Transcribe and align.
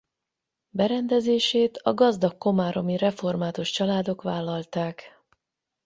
Berendezését 0.69 1.77
a 1.77 1.93
gazdag 1.93 2.37
komáromi 2.37 2.97
református 2.97 3.71
családok 3.71 4.21
vállalták. 4.21 5.21